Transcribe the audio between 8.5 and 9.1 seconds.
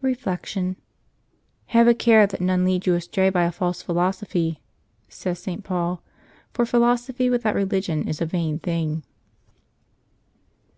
thing.